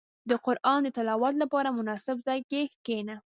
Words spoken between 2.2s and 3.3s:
ځای کې کښېنه.